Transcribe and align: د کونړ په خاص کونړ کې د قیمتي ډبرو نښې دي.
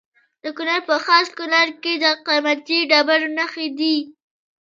د 0.43 0.45
کونړ 0.57 0.77
په 0.89 0.95
خاص 1.05 1.27
کونړ 1.37 1.67
کې 1.83 1.93
د 2.03 2.05
قیمتي 2.25 2.79
ډبرو 2.89 3.27
نښې 3.37 3.67
دي. 3.79 3.97